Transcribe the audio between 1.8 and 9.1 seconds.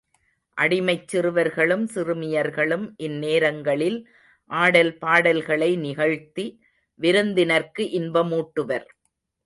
சிறுமியர்களும், இந்நேரங்களில் ஆடல் பாடல்களை நிகழ்த்தி விருந்தினர்க்கு இன்பமூட்டுவர்.